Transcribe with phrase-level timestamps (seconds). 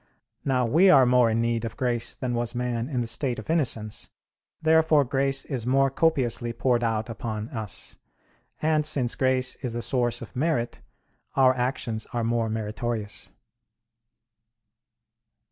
[0.43, 3.51] Now we are more in need of grace than was man in the state of
[3.51, 4.09] innocence.
[4.59, 7.99] Therefore grace is more copiously poured out upon us;
[8.63, 10.81] and since grace is the source of merit,
[11.35, 13.29] our actions are more meritorious.